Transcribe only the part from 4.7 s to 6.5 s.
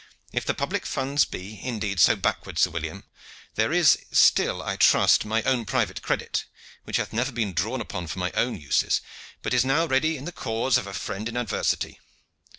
trust, my own private credit,